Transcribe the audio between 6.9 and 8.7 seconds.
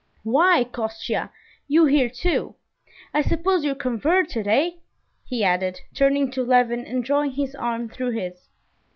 drawing his arm through his.